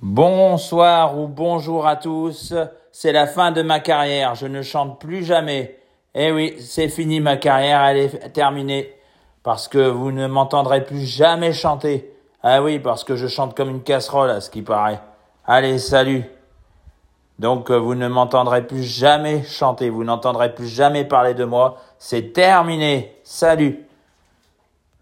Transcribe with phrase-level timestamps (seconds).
[0.00, 2.54] Bonsoir ou bonjour à tous.
[2.92, 4.36] C'est la fin de ma carrière.
[4.36, 5.76] Je ne chante plus jamais.
[6.14, 7.82] Eh oui, c'est fini ma carrière.
[7.82, 8.94] Elle est terminée.
[9.42, 12.12] Parce que vous ne m'entendrez plus jamais chanter.
[12.44, 15.00] Ah oui, parce que je chante comme une casserole à ce qui paraît.
[15.44, 16.22] Allez, salut.
[17.40, 19.90] Donc euh, vous ne m'entendrez plus jamais chanter.
[19.90, 21.76] Vous n'entendrez plus jamais parler de moi.
[21.98, 23.16] C'est terminé.
[23.24, 23.87] Salut.